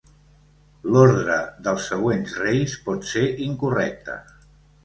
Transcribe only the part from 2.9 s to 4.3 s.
ser incorrecta.